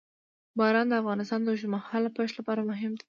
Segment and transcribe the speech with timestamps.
[0.57, 2.99] باران د افغانستان د اوږدمهاله پایښت لپاره مهم دی.